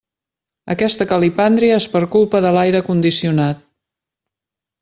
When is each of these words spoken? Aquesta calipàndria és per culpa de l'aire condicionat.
Aquesta 0.75 1.07
calipàndria 1.11 1.77
és 1.83 1.87
per 1.97 2.03
culpa 2.17 2.43
de 2.49 2.57
l'aire 2.57 2.83
condicionat. 2.91 3.65